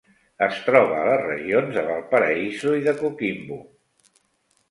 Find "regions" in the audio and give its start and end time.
1.25-1.75